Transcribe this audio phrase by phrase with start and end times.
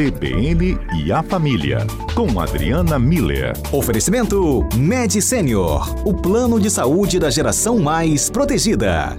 [0.00, 1.80] CBN e a Família,
[2.14, 3.52] com Adriana Miller.
[3.70, 9.14] Oferecimento Med Senior, o plano de saúde da geração mais protegida.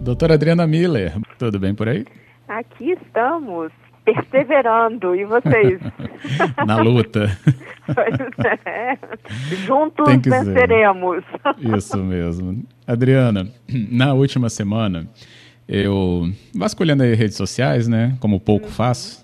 [0.00, 2.06] Doutora Adriana Miller, tudo bem por aí?
[2.48, 3.70] Aqui estamos,
[4.02, 5.14] perseverando.
[5.14, 5.78] E vocês?
[6.66, 7.28] Na luta.
[7.84, 8.96] Pois é.
[9.66, 11.22] Juntos venceremos.
[11.76, 12.64] Isso mesmo.
[12.86, 15.06] Adriana, na última semana,
[15.68, 19.23] eu, vasculhando aí redes sociais, né, como pouco faço,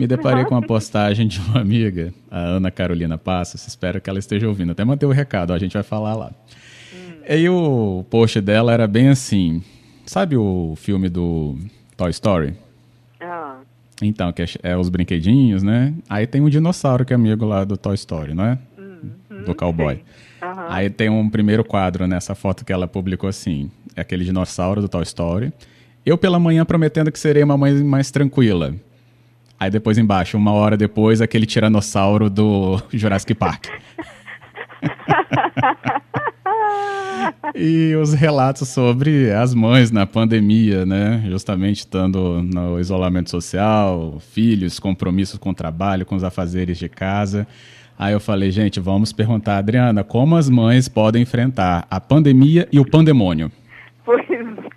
[0.00, 4.18] me deparei com uma postagem de uma amiga, a Ana Carolina Passos, espero que ela
[4.18, 6.32] esteja ouvindo, até manter o recado, a gente vai falar lá.
[6.94, 7.22] Hum.
[7.28, 9.62] E o post dela era bem assim,
[10.06, 11.58] sabe o filme do
[11.98, 12.54] Toy Story?
[13.20, 13.58] Ah.
[14.00, 15.92] Então, que é, é, os brinquedinhos, né?
[16.08, 18.58] Aí tem um dinossauro que é amigo lá do Toy Story, não é?
[18.78, 19.96] Hum, do cowboy.
[20.42, 20.48] Uhum.
[20.70, 24.88] Aí tem um primeiro quadro nessa foto que ela publicou assim, é aquele dinossauro do
[24.88, 25.52] Toy Story.
[26.06, 28.74] Eu pela manhã prometendo que serei uma mãe mais tranquila.
[29.60, 33.66] Aí depois embaixo, uma hora depois, aquele tiranossauro do Jurassic Park.
[37.54, 41.22] e os relatos sobre as mães na pandemia, né?
[41.28, 47.46] Justamente estando no isolamento social, filhos, compromissos com o trabalho, com os afazeres de casa.
[47.98, 52.80] Aí eu falei, gente, vamos perguntar, Adriana, como as mães podem enfrentar a pandemia e
[52.80, 53.52] o pandemônio?
[54.06, 54.24] Pois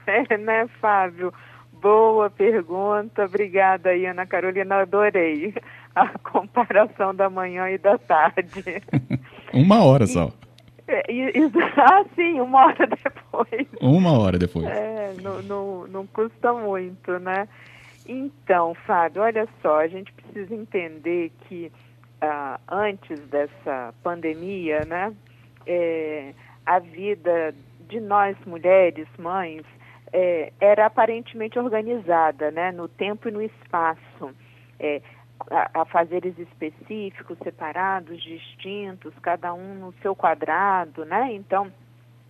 [0.07, 1.33] é, né, Fábio?
[1.83, 3.25] Boa pergunta.
[3.25, 4.77] Obrigada aí, Ana Carolina.
[4.77, 5.53] Adorei
[5.93, 8.63] a comparação da manhã e da tarde.
[9.53, 10.31] uma hora só.
[10.87, 11.03] É,
[11.77, 13.67] ah, sim, uma hora depois.
[13.81, 14.65] Uma hora depois.
[14.65, 17.49] É, não, não, não custa muito, né?
[18.07, 21.69] Então, Fábio, olha só, a gente precisa entender que
[22.21, 25.13] ah, antes dessa pandemia, né,
[25.67, 26.33] é,
[26.65, 27.53] a vida
[27.89, 29.63] de nós mulheres, mães,
[30.13, 34.33] é, era aparentemente organizada, né, no tempo e no espaço,
[34.79, 35.01] é,
[35.49, 41.33] a, a fazeres específicos, separados, distintos, cada um no seu quadrado, né?
[41.33, 41.71] Então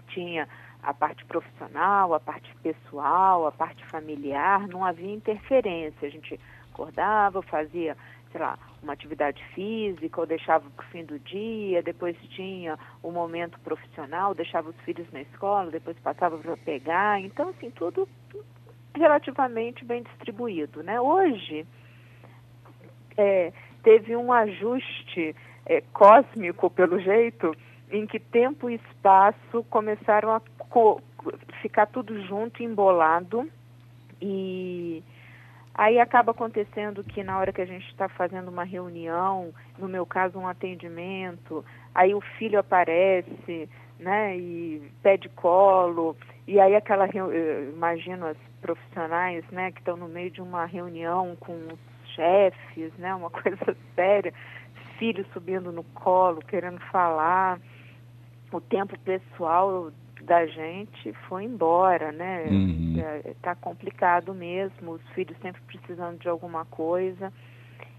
[0.08, 0.48] tinha
[0.82, 6.08] a parte profissional, a parte pessoal, a parte familiar, não havia interferência.
[6.08, 6.40] A gente
[6.72, 7.96] acordava, fazia
[8.34, 13.12] sei lá, uma atividade física ou deixava para o fim do dia, depois tinha o
[13.12, 17.22] momento profissional, deixava os filhos na escola, depois passava para pegar.
[17.22, 18.10] Então, assim, tudo
[18.96, 21.00] relativamente bem distribuído, né?
[21.00, 21.66] Hoje,
[23.16, 25.36] é, teve um ajuste
[25.68, 27.56] é, cósmico, pelo jeito,
[27.92, 30.42] em que tempo e espaço começaram a
[31.62, 33.48] ficar tudo junto, embolado,
[34.20, 35.04] e
[35.76, 40.06] Aí acaba acontecendo que na hora que a gente está fazendo uma reunião, no meu
[40.06, 43.68] caso um atendimento, aí o filho aparece,
[44.00, 46.16] né, e pede colo,
[46.48, 47.08] e aí aquela,
[47.74, 53.16] imagino as profissionais, né, que estão no meio de uma reunião com os chefes, né,
[53.16, 54.32] uma coisa séria,
[55.00, 57.60] filho subindo no colo, querendo falar,
[58.52, 59.92] o tempo pessoal
[60.24, 62.46] da gente foi embora, né?
[62.50, 62.96] Uhum.
[62.98, 67.32] É, tá complicado mesmo, os filhos sempre precisando de alguma coisa.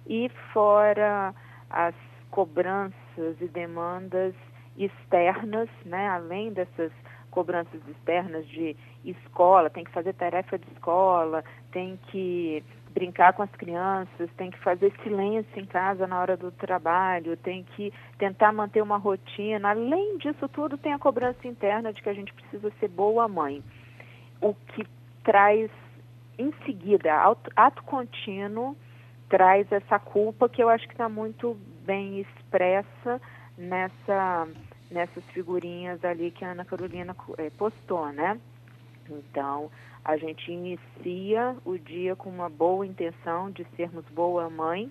[0.06, 1.34] E fora
[1.70, 1.94] as
[2.30, 4.34] cobranças e demandas
[4.76, 6.08] externas, né?
[6.08, 6.92] Além dessas
[7.30, 12.64] cobranças externas de escola, tem que fazer tarefa de escola, tem que
[12.94, 17.64] brincar com as crianças, tem que fazer silêncio em casa na hora do trabalho, tem
[17.64, 19.70] que tentar manter uma rotina.
[19.70, 23.62] Além disso tudo, tem a cobrança interna de que a gente precisa ser boa mãe.
[24.40, 24.86] O que
[25.24, 25.70] traz
[26.38, 28.76] em seguida, ato, ato contínuo,
[29.28, 33.20] traz essa culpa que eu acho que está muito bem expressa
[33.58, 34.48] nessa,
[34.90, 38.38] nessas figurinhas ali que a Ana Carolina é, postou, né?
[39.10, 39.70] Então,
[40.04, 44.90] a gente inicia o dia com uma boa intenção de sermos boa mãe,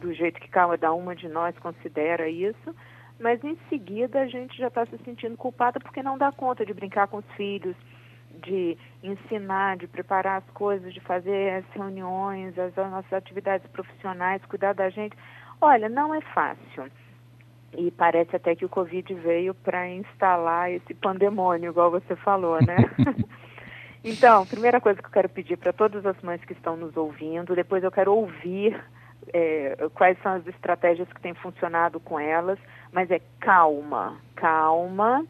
[0.00, 2.74] do jeito que cada uma de nós considera isso,
[3.18, 6.74] mas em seguida a gente já está se sentindo culpada porque não dá conta de
[6.74, 7.76] brincar com os filhos,
[8.42, 14.44] de ensinar, de preparar as coisas, de fazer as reuniões, as, as nossas atividades profissionais,
[14.46, 15.16] cuidar da gente.
[15.60, 16.90] Olha, não é fácil.
[17.76, 22.76] E parece até que o Covid veio para instalar esse pandemônio, igual você falou, né?
[24.06, 27.56] Então, primeira coisa que eu quero pedir para todas as mães que estão nos ouvindo,
[27.56, 28.78] depois eu quero ouvir
[29.32, 32.58] é, quais são as estratégias que têm funcionado com elas,
[32.92, 35.24] mas é calma, calma.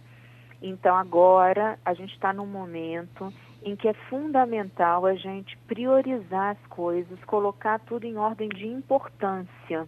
[0.61, 3.33] Então, agora a gente está num momento
[3.63, 9.87] em que é fundamental a gente priorizar as coisas, colocar tudo em ordem de importância.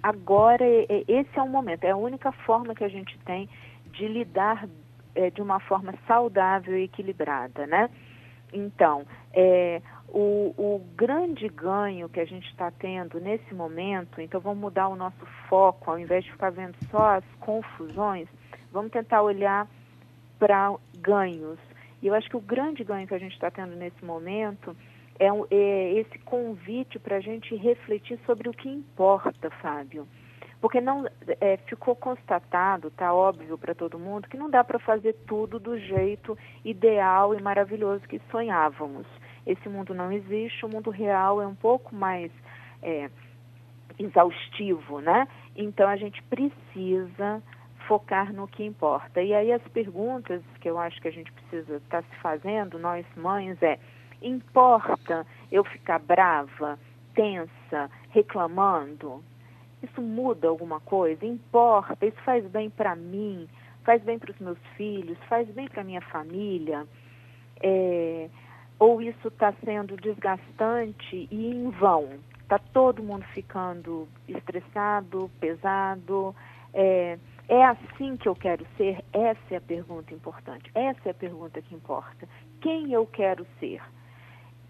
[0.00, 3.48] Agora, é, é, esse é o momento, é a única forma que a gente tem
[3.86, 4.68] de lidar
[5.16, 7.90] é, de uma forma saudável e equilibrada, né?
[8.52, 9.80] Então, é,
[10.14, 14.94] O, o grande ganho que a gente está tendo nesse momento, então vamos mudar o
[14.94, 18.28] nosso foco, ao invés de ficar vendo só as confusões,
[18.70, 19.66] vamos tentar olhar
[20.38, 21.58] para ganhos.
[22.02, 24.76] E eu acho que o grande ganho que a gente está tendo nesse momento
[25.18, 30.06] é, é esse convite para a gente refletir sobre o que importa, Fábio.
[30.62, 31.04] Porque não
[31.40, 35.76] é, ficou constatado, tá óbvio para todo mundo, que não dá para fazer tudo do
[35.76, 39.04] jeito ideal e maravilhoso que sonhávamos.
[39.44, 42.30] Esse mundo não existe, o mundo real é um pouco mais
[42.80, 43.10] é,
[43.98, 45.26] exaustivo, né?
[45.56, 47.42] Então a gente precisa
[47.88, 49.20] focar no que importa.
[49.20, 52.78] E aí as perguntas que eu acho que a gente precisa estar tá se fazendo,
[52.78, 53.80] nós mães, é
[54.22, 56.78] importa eu ficar brava,
[57.16, 59.24] tensa, reclamando?
[59.82, 61.24] Isso muda alguma coisa?
[61.26, 62.06] Importa?
[62.06, 63.48] Isso faz bem para mim?
[63.84, 65.18] Faz bem para os meus filhos?
[65.28, 66.86] Faz bem para minha família?
[67.60, 68.28] É,
[68.78, 72.08] ou isso está sendo desgastante e em vão?
[72.40, 76.34] Está todo mundo ficando estressado, pesado?
[76.74, 77.18] É,
[77.48, 79.04] é assim que eu quero ser?
[79.12, 80.70] Essa é a pergunta importante.
[80.74, 82.28] Essa é a pergunta que importa.
[82.60, 83.82] Quem eu quero ser?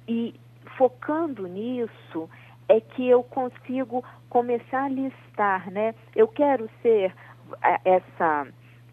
[0.08, 0.34] E
[0.76, 2.28] focando nisso,
[2.72, 5.94] é que eu consigo começar a listar, né?
[6.16, 7.14] Eu quero ser
[7.84, 8.46] essa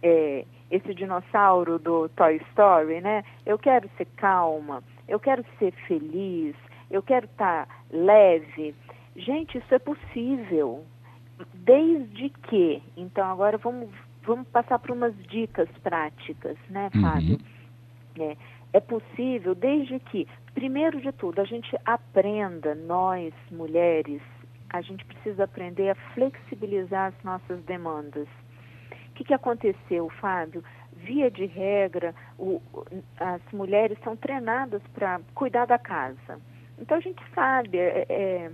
[0.03, 3.23] é, esse dinossauro do Toy Story, né?
[3.45, 6.55] Eu quero ser calma, eu quero ser feliz,
[6.91, 8.75] eu quero estar tá leve.
[9.15, 10.83] Gente, isso é possível.
[11.53, 13.89] Desde que, então agora vamos,
[14.23, 17.01] vamos passar por umas dicas práticas, né, uhum.
[17.01, 17.37] Fábio?
[18.17, 18.29] Uhum.
[18.31, 18.37] É,
[18.73, 20.27] é possível desde que,
[20.59, 24.21] primeiro de tudo, a gente aprenda, nós, mulheres,
[24.69, 28.27] a gente precisa aprender a flexibilizar as nossas demandas.
[28.91, 30.61] O que, que aconteceu, Fábio?
[30.91, 32.61] Via de regra, o,
[33.17, 36.41] as mulheres são treinadas para cuidar da casa.
[36.77, 38.51] Então a gente sabe, é, é,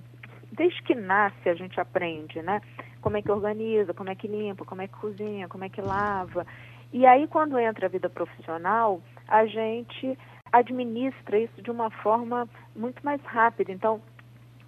[0.51, 2.61] desde que nasce a gente aprende, né?
[3.01, 5.81] Como é que organiza, como é que limpa, como é que cozinha, como é que
[5.81, 6.45] lava.
[6.93, 10.15] E aí quando entra a vida profissional, a gente
[10.57, 13.71] administra isso de uma forma muito mais rápida.
[13.71, 14.01] Então,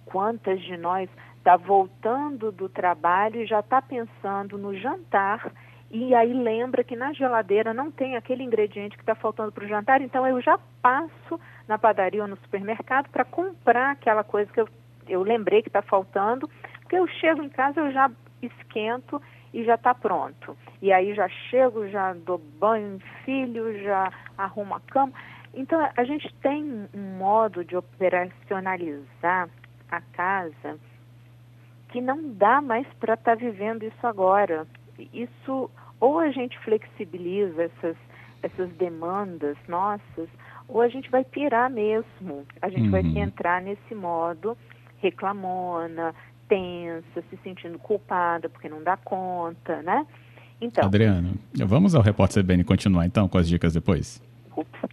[0.04, 5.52] quantas de nós está voltando do trabalho e já está pensando no jantar
[5.90, 9.68] e aí lembra que na geladeira não tem aquele ingrediente que está faltando para o
[9.68, 14.60] jantar, então eu já passo na padaria ou no supermercado para comprar aquela coisa que
[14.60, 14.68] eu,
[15.08, 16.48] eu lembrei que está faltando,
[16.80, 18.10] porque eu chego em casa, eu já
[18.42, 19.20] esquento
[19.52, 20.54] e já está pronto.
[20.82, 25.12] E aí já chego, já dou banho em filho, já arrumo a cama.
[25.58, 29.50] Então a gente tem um modo de operacionalizar
[29.90, 30.78] a casa
[31.88, 34.66] que não dá mais para estar tá vivendo isso agora.
[35.12, 35.68] Isso
[35.98, 37.96] ou a gente flexibiliza essas
[38.40, 40.28] essas demandas nossas,
[40.68, 42.46] ou a gente vai pirar mesmo.
[42.62, 42.90] A gente uhum.
[42.92, 44.56] vai entrar nesse modo
[44.98, 46.14] reclamona,
[46.48, 50.06] tensa, se sentindo culpada porque não dá conta, né?
[50.60, 50.84] Então.
[50.84, 51.34] Adriano,
[51.66, 54.22] vamos ao repórter CBN continuar então com as dicas depois?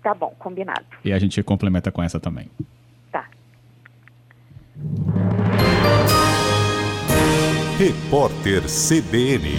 [0.01, 0.85] Tá bom, combinado.
[1.03, 2.49] E a gente complementa com essa também.
[3.11, 3.27] Tá.
[7.77, 9.55] Repórter CBN.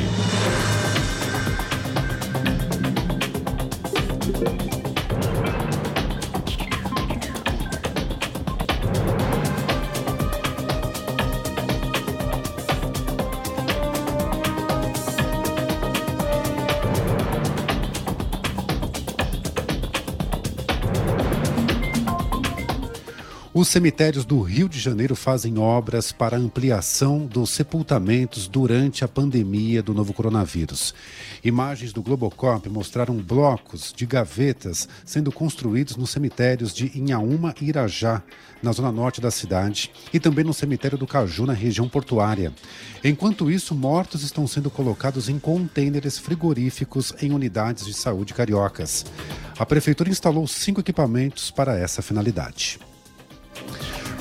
[23.58, 29.82] Os cemitérios do Rio de Janeiro fazem obras para ampliação dos sepultamentos durante a pandemia
[29.82, 30.94] do novo coronavírus.
[31.42, 38.22] Imagens do Globocop mostraram blocos de gavetas sendo construídos nos cemitérios de Inhaúma e Irajá,
[38.62, 42.52] na zona norte da cidade, e também no cemitério do Caju, na região portuária.
[43.02, 49.06] Enquanto isso, mortos estão sendo colocados em contêineres frigoríficos em unidades de saúde cariocas.
[49.58, 52.78] A prefeitura instalou cinco equipamentos para essa finalidade.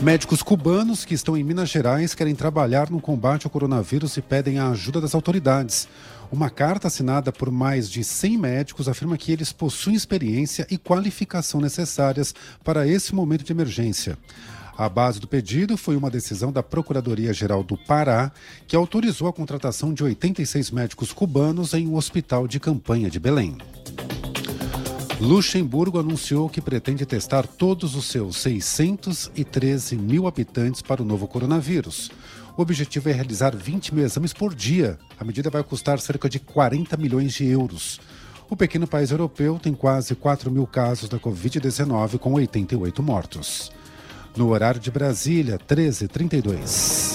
[0.01, 4.59] Médicos cubanos que estão em Minas Gerais querem trabalhar no combate ao coronavírus e pedem
[4.59, 5.87] a ajuda das autoridades.
[6.29, 11.61] Uma carta assinada por mais de 100 médicos afirma que eles possuem experiência e qualificação
[11.61, 14.17] necessárias para esse momento de emergência.
[14.77, 18.29] A base do pedido foi uma decisão da Procuradoria-Geral do Pará,
[18.67, 23.57] que autorizou a contratação de 86 médicos cubanos em um hospital de campanha de Belém.
[25.19, 32.11] Luxemburgo anunciou que pretende testar todos os seus 613 mil habitantes para o novo coronavírus.
[32.57, 34.99] O objetivo é realizar 20 mil exames por dia.
[35.17, 37.99] A medida vai custar cerca de 40 milhões de euros.
[38.49, 43.71] O pequeno país europeu tem quase 4 mil casos da Covid-19, com 88 mortos.
[44.35, 47.14] no horário de Brasília, 13h32.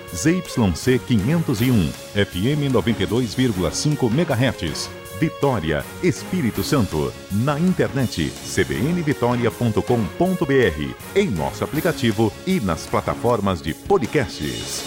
[0.13, 4.89] ZYC 501, FM 92,5 MHz.
[5.19, 7.13] Vitória, Espírito Santo.
[7.31, 14.83] Na internet cbnvitoria.com.br, em nosso aplicativo e nas plataformas de podcasts.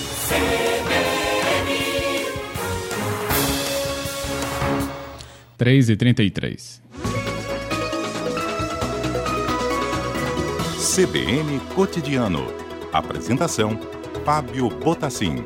[5.56, 6.30] Três e trinta e.
[10.94, 12.46] CBN Cotidiano.
[12.92, 13.78] Apresentação:
[14.24, 15.44] Fábio Botassin.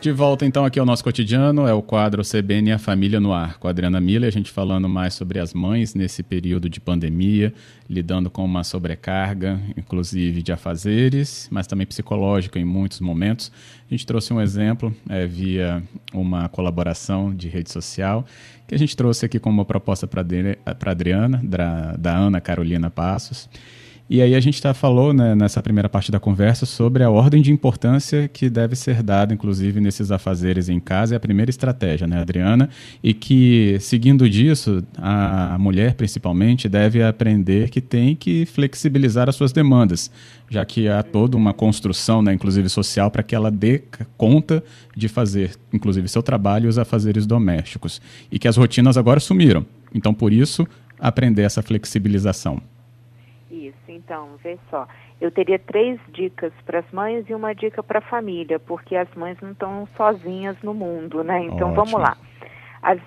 [0.00, 3.56] De volta então aqui ao nosso cotidiano, é o quadro CBN a Família no Ar,
[3.58, 7.54] com a Adriana Miller, a gente falando mais sobre as mães nesse período de pandemia,
[7.88, 13.52] lidando com uma sobrecarga, inclusive de afazeres, mas também psicológica em muitos momentos.
[13.88, 15.80] A gente trouxe um exemplo é, via
[16.12, 18.26] uma colaboração de rede social,
[18.66, 22.90] que a gente trouxe aqui como uma proposta para a Adriana, da, da Ana Carolina
[22.90, 23.48] Passos.
[24.10, 27.42] E aí a gente tá, falou né, nessa primeira parte da conversa sobre a ordem
[27.42, 31.14] de importância que deve ser dada, inclusive, nesses afazeres em casa.
[31.14, 32.70] É a primeira estratégia, né, Adriana?
[33.02, 39.36] E que, seguindo disso, a, a mulher, principalmente, deve aprender que tem que flexibilizar as
[39.36, 40.10] suas demandas,
[40.48, 43.82] já que há toda uma construção, né, inclusive social, para que ela dê
[44.16, 44.64] conta
[44.96, 48.00] de fazer, inclusive, seu trabalho e os afazeres domésticos.
[48.32, 49.66] E que as rotinas agora sumiram.
[49.94, 50.66] Então, por isso,
[50.98, 52.62] aprender essa flexibilização.
[54.08, 54.88] Então, vê só.
[55.20, 59.12] Eu teria três dicas para as mães e uma dica para a família, porque as
[59.14, 61.42] mães não estão sozinhas no mundo, né?
[61.42, 61.74] Então, Ótimo.
[61.74, 62.16] vamos lá.
[62.80, 62.98] As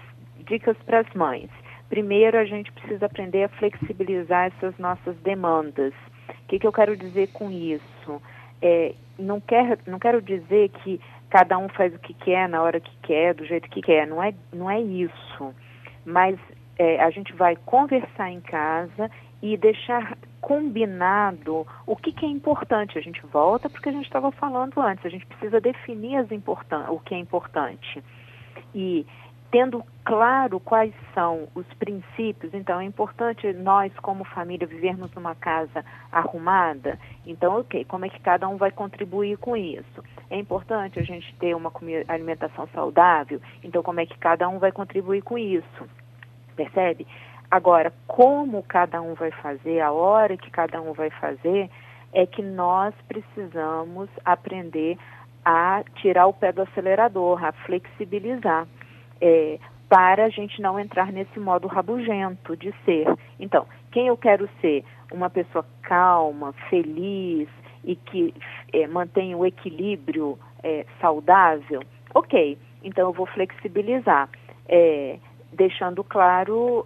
[0.45, 1.49] dicas para as mães.
[1.89, 5.91] Primeiro, a gente precisa aprender a flexibilizar essas nossas demandas.
[6.29, 8.21] O que, que eu quero dizer com isso?
[8.61, 12.79] É, não, quer, não quero dizer que cada um faz o que quer na hora
[12.79, 14.05] que quer, do jeito que quer.
[14.05, 15.51] Não é, não é isso.
[16.05, 16.37] Mas
[16.77, 19.09] é, a gente vai conversar em casa
[19.41, 22.97] e deixar combinado o que, que é importante.
[22.97, 26.89] A gente volta porque a gente estava falando antes, a gente precisa definir as importan
[26.89, 28.03] o que é importante.
[28.73, 29.05] E
[29.51, 35.83] tendo claro quais são os princípios, então é importante nós, como família, vivermos numa casa
[36.09, 36.97] arrumada.
[37.25, 40.03] Então, ok, como é que cada um vai contribuir com isso?
[40.29, 41.71] É importante a gente ter uma
[42.07, 45.87] alimentação saudável, então como é que cada um vai contribuir com isso?
[46.55, 47.05] Percebe?
[47.51, 51.69] Agora, como cada um vai fazer, a hora que cada um vai fazer,
[52.13, 54.97] é que nós precisamos aprender
[55.43, 58.65] a tirar o pé do acelerador, a flexibilizar,
[59.19, 63.05] é, para a gente não entrar nesse modo rabugento de ser.
[63.37, 64.85] Então, quem eu quero ser?
[65.11, 67.49] Uma pessoa calma, feliz
[67.83, 68.33] e que
[68.71, 71.81] é, mantém o equilíbrio é, saudável?
[72.13, 74.29] Ok, então eu vou flexibilizar.
[74.69, 75.17] É,
[75.51, 76.83] deixando claro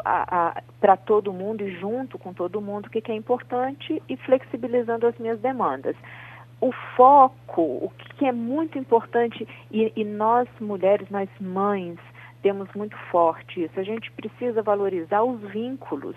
[0.79, 5.05] para todo mundo e junto com todo mundo o que, que, é importante e flexibilizando
[5.07, 5.95] as minhas demandas.
[6.59, 11.99] O foco, o que é muito importante, e, e nós mulheres, nós mães,
[12.41, 16.15] temos muito forte isso, a gente precisa valorizar os vínculos.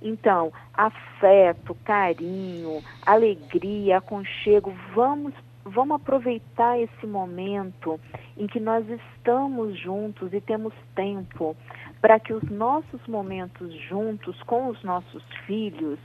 [0.00, 5.34] Então, afeto, carinho, alegria, aconchego, vamos
[5.70, 8.00] vamos aproveitar esse momento
[8.36, 11.56] em que nós estamos juntos e temos tempo
[12.00, 15.98] para que os nossos momentos juntos com os nossos filhos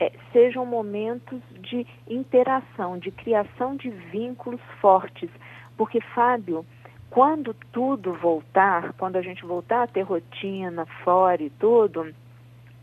[0.00, 5.30] é, sejam momentos de interação, de criação de vínculos fortes.
[5.76, 6.64] Porque, Fábio,
[7.10, 12.12] quando tudo voltar, quando a gente voltar a ter rotina fora e tudo,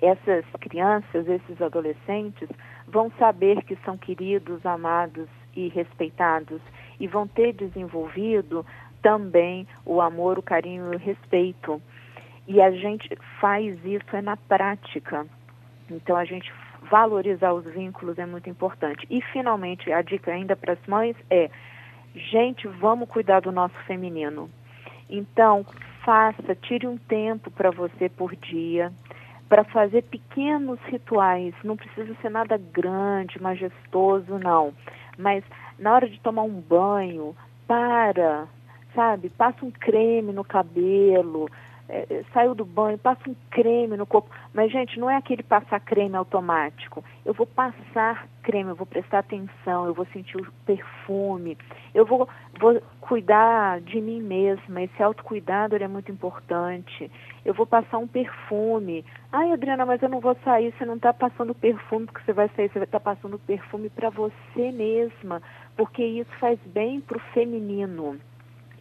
[0.01, 2.49] essas crianças, esses adolescentes
[2.87, 6.61] vão saber que são queridos, amados e respeitados
[6.99, 8.65] e vão ter desenvolvido
[9.01, 11.81] também o amor, o carinho e o respeito.
[12.47, 15.25] E a gente faz isso é na prática.
[15.89, 16.51] Então a gente
[16.89, 19.05] valorizar os vínculos é muito importante.
[19.09, 21.49] E finalmente a dica ainda para as mães é:
[22.15, 24.49] gente, vamos cuidar do nosso feminino.
[25.09, 25.65] Então,
[26.05, 28.91] faça, tire um tempo para você por dia
[29.51, 31.53] para fazer pequenos rituais.
[31.61, 34.73] Não precisa ser nada grande, majestoso, não.
[35.17, 35.43] Mas
[35.77, 37.35] na hora de tomar um banho,
[37.67, 38.47] para,
[38.93, 39.29] sabe?
[39.29, 41.49] Passa um creme no cabelo,
[41.91, 44.29] é, saiu do banho, passa um creme no corpo.
[44.53, 47.03] Mas, gente, não é aquele passar creme automático.
[47.25, 51.57] Eu vou passar creme, eu vou prestar atenção, eu vou sentir o perfume,
[51.93, 52.29] eu vou,
[52.59, 54.81] vou cuidar de mim mesma.
[54.81, 57.11] Esse autocuidado é muito importante.
[57.43, 59.03] Eu vou passar um perfume.
[59.29, 60.73] Ai, Adriana, mas eu não vou sair.
[60.77, 63.89] Você não está passando perfume porque você vai sair, você vai estar tá passando perfume
[63.89, 65.41] para você mesma,
[65.75, 68.17] porque isso faz bem para o feminino.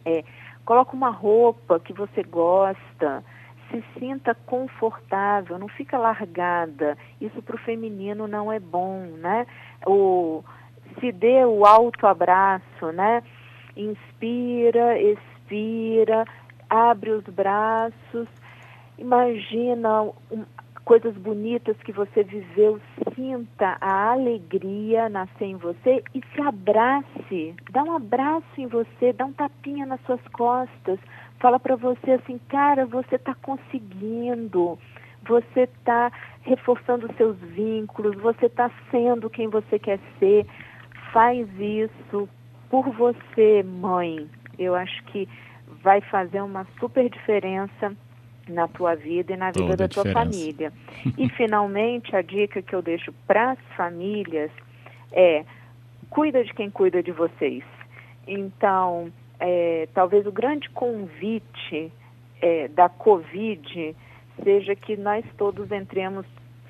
[0.05, 0.23] É,
[0.71, 3.25] Coloca uma roupa que você gosta,
[3.69, 6.97] se sinta confortável, não fica largada.
[7.19, 9.45] Isso para o feminino não é bom, né?
[9.85, 10.41] O,
[10.97, 13.21] se dê o alto abraço, né?
[13.75, 16.23] Inspira, expira,
[16.69, 18.29] abre os braços,
[18.97, 20.09] imagina
[20.85, 22.79] coisas bonitas que você viveu,
[23.15, 27.55] sinta a alegria nascer em você e se abrace.
[27.71, 30.99] Dá um abraço em você, dá um tapinha nas suas costas.
[31.39, 34.77] Fala para você assim, cara, você está conseguindo.
[35.27, 36.11] Você está
[36.41, 40.45] reforçando seus vínculos, você está sendo quem você quer ser.
[41.13, 42.27] Faz isso
[42.69, 44.27] por você, mãe.
[44.57, 45.27] Eu acho que
[45.83, 47.95] vai fazer uma super diferença
[48.51, 50.71] na tua vida e na vida Toda da tua família.
[51.17, 54.51] E finalmente a dica que eu deixo para as famílias
[55.11, 55.43] é
[56.09, 57.63] cuida de quem cuida de vocês.
[58.27, 61.91] Então, é, talvez o grande convite
[62.41, 63.95] é, da Covid
[64.43, 66.25] seja que nós todos entremos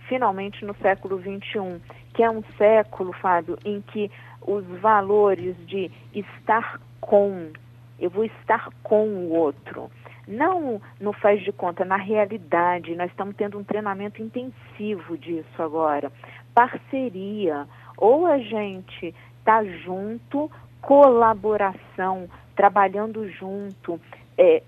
[0.08, 1.82] finalmente no século XXI,
[2.14, 4.12] que é um século, Fábio, em que
[4.42, 7.52] os valores de estar com,
[8.00, 9.90] eu vou estar com o outro,
[10.28, 12.96] não no faz de conta, na realidade.
[12.96, 16.12] Nós estamos tendo um treinamento intensivo disso agora.
[16.54, 17.68] Parceria.
[17.98, 20.50] Ou a gente está junto,
[20.82, 24.00] colaboração, trabalhando junto,
[24.38, 24.62] é,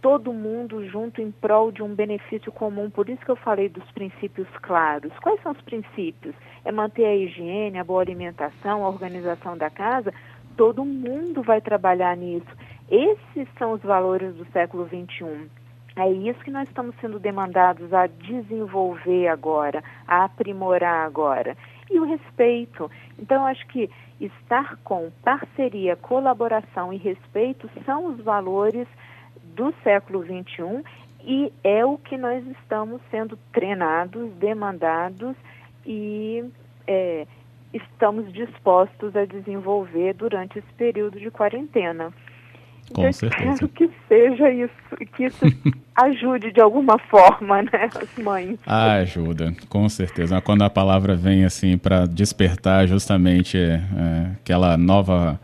[0.00, 2.90] todo mundo junto em prol de um benefício comum.
[2.90, 5.12] Por isso que eu falei dos princípios claros.
[5.20, 6.34] Quais são os princípios?
[6.64, 10.12] É manter a higiene, a boa alimentação, a organização da casa.
[10.56, 12.48] Todo mundo vai trabalhar nisso.
[12.90, 15.48] Esses são os valores do século XXI.
[15.96, 21.56] É isso que nós estamos sendo demandados a desenvolver agora, a aprimorar agora.
[21.90, 22.90] E o respeito.
[23.18, 28.86] Então, acho que estar com parceria, colaboração e respeito são os valores
[29.54, 30.84] do século XXI
[31.22, 35.36] e é o que nós estamos sendo treinados, demandados
[35.84, 36.44] e
[36.86, 37.26] é,
[37.72, 42.12] estamos dispostos a desenvolver durante esse período de quarentena.
[42.92, 43.52] Com eu certeza.
[43.52, 44.72] espero que seja isso,
[45.14, 45.44] que isso
[45.94, 48.58] ajude de alguma forma, né, as mães.
[48.66, 50.40] Ah, ajuda, com certeza.
[50.40, 55.40] Quando a palavra vem assim para despertar justamente é, aquela nova,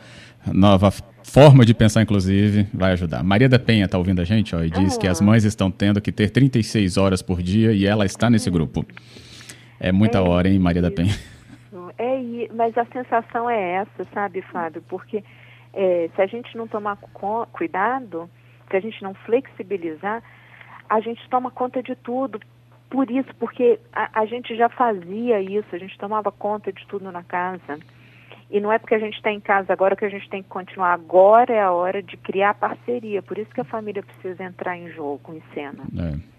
[0.53, 0.91] nova
[1.23, 3.23] forma de pensar, inclusive, vai ajudar.
[3.23, 5.01] Maria da Penha está ouvindo a gente ó, e diz ah.
[5.01, 8.51] que as mães estão tendo que ter 36 horas por dia e ela está nesse
[8.51, 8.85] grupo.
[9.79, 11.15] É muita é hora, hein, Maria da Penha?
[11.99, 14.83] É, mas a sensação é essa, sabe, Fábio?
[14.89, 15.23] Porque
[15.77, 16.97] é, se a gente não tomar
[17.53, 18.29] cuidado,
[18.71, 20.23] se a gente não flexibilizar,
[20.89, 22.41] a gente toma conta de tudo.
[22.89, 27.13] Por isso, porque a, a gente já fazia isso, a gente tomava conta de tudo
[27.13, 27.79] na casa.
[28.51, 30.49] E não é porque a gente está em casa agora que a gente tem que
[30.49, 30.93] continuar.
[30.93, 33.21] Agora é a hora de criar parceria.
[33.21, 35.85] Por isso que a família precisa entrar em jogo, em cena.
[35.99, 36.37] É.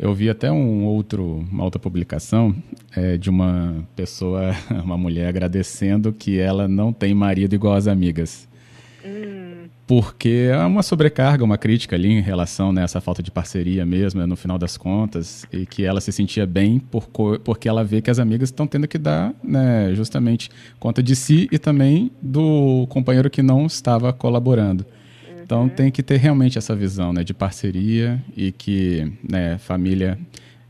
[0.00, 2.54] Eu vi até um outro, uma outra publicação
[2.96, 8.47] é, de uma pessoa, uma mulher agradecendo que ela não tem marido igual as amigas.
[9.88, 13.86] Porque é uma sobrecarga, uma crítica ali em relação né, a essa falta de parceria
[13.86, 17.08] mesmo, né, no final das contas, e que ela se sentia bem por,
[17.42, 21.48] porque ela vê que as amigas estão tendo que dar né, justamente conta de si
[21.50, 24.84] e também do companheiro que não estava colaborando.
[25.42, 25.68] Então uhum.
[25.70, 30.18] tem que ter realmente essa visão né, de parceria e que né, família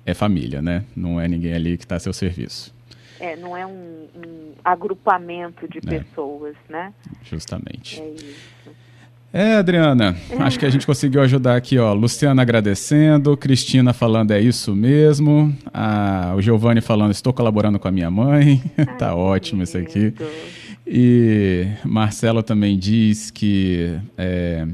[0.07, 0.85] é família, né?
[0.95, 2.73] Não é ninguém ali que está a seu serviço.
[3.19, 5.99] É, não é um, um agrupamento de é.
[5.99, 6.95] pessoas, né?
[7.25, 8.01] Justamente.
[8.01, 8.78] É isso.
[9.31, 11.93] É, Adriana, acho que a gente conseguiu ajudar aqui, ó.
[11.93, 17.93] Luciana agradecendo, Cristina falando é isso mesmo, a, o Giovanni falando estou colaborando com a
[17.93, 18.63] minha mãe,
[18.99, 20.15] tá Ai, ótimo isso aqui.
[20.87, 24.67] E Marcelo também diz que é,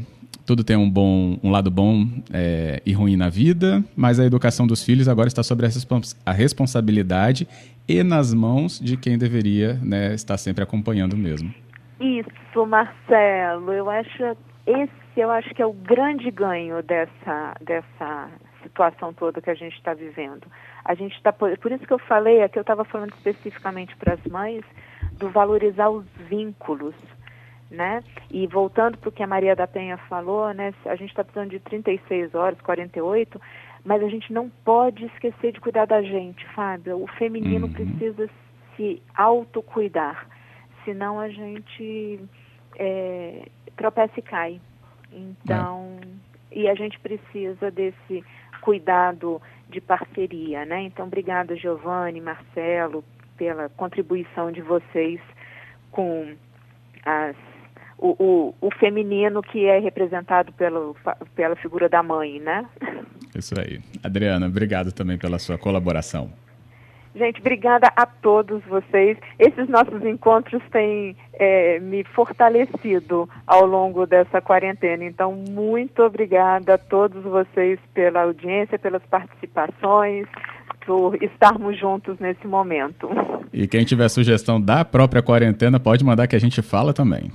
[0.47, 4.69] tudo tem um bom, um lado bom é, e ruim na vida, mas a educação
[4.69, 5.67] dos filhos agora está sobre
[6.25, 7.49] a responsabilidade
[7.89, 11.53] e nas mãos de quem deveria né, estar sempre acompanhando mesmo.
[12.05, 13.73] Isso, Marcelo.
[13.73, 14.37] Eu acho
[14.67, 18.31] esse eu acho que é o grande ganho dessa dessa
[18.63, 20.47] situação toda que a gente está vivendo.
[20.85, 24.15] A gente está por, por isso que eu falei, aqui eu estava falando especificamente para
[24.15, 24.63] as mães
[25.19, 26.95] do valorizar os vínculos,
[27.71, 28.03] né?
[28.31, 30.75] E voltando para o que a Maria da Penha falou, né?
[30.85, 33.41] A gente está precisando de 36 horas, 48,
[33.83, 37.03] mas a gente não pode esquecer de cuidar da gente, Fábio.
[37.03, 37.73] O feminino uhum.
[37.73, 38.29] precisa
[38.77, 40.27] se autocuidar,
[40.85, 42.21] senão a gente
[42.77, 44.61] é, tropeça e cai.
[45.13, 45.99] Então,
[46.51, 46.59] é.
[46.61, 48.25] e a gente precisa desse
[48.61, 50.83] cuidado de parceria, né?
[50.83, 53.05] Então, obrigada, Giovanni, Marcelo,
[53.37, 55.21] pela contribuição de vocês
[55.91, 56.35] com
[57.05, 57.37] as,
[57.99, 60.97] o, o, o, feminino que é representado pelo,
[61.35, 62.67] pela figura da mãe, né?
[63.35, 63.81] Isso aí.
[64.03, 66.33] Adriana, obrigado também pela sua colaboração.
[67.15, 69.17] Gente, obrigada a todos vocês.
[69.39, 75.05] Esses nossos encontros têm é, me fortalecido ao longo dessa quarentena.
[75.05, 80.27] Então, muito obrigada a todos vocês pela audiência, pelas participações,
[80.85, 83.09] por estarmos juntos nesse momento.
[83.53, 87.31] E quem tiver sugestão da própria quarentena, pode mandar que a gente fala também.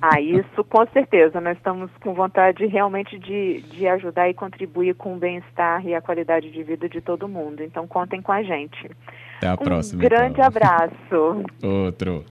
[0.00, 1.40] Ah, isso com certeza.
[1.40, 6.00] Nós estamos com vontade realmente de, de ajudar e contribuir com o bem-estar e a
[6.00, 7.62] qualidade de vida de todo mundo.
[7.62, 8.88] Então contem com a gente.
[9.44, 10.02] Até a próxima.
[10.02, 10.44] Um grande então.
[10.44, 11.44] abraço.
[11.62, 12.22] Outro.